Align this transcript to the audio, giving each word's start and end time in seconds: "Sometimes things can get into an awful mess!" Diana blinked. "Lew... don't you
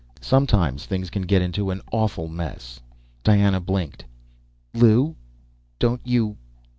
"Sometimes 0.19 0.87
things 0.87 1.11
can 1.11 1.21
get 1.27 1.43
into 1.43 1.69
an 1.69 1.79
awful 1.91 2.27
mess!" 2.27 2.79
Diana 3.23 3.59
blinked. 3.61 4.03
"Lew... 4.73 5.15
don't 5.77 6.01
you 6.03 6.37